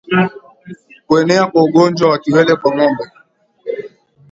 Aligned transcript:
Kuenea 1.07 1.45
kwa 1.45 1.63
ugonjwa 1.63 2.09
wa 2.09 2.17
kiwele 2.19 2.55
kwa 2.55 2.75
ngombe 2.75 3.03